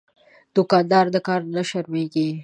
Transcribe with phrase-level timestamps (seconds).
[0.55, 2.27] دوکاندار د کار نه شرمېږي.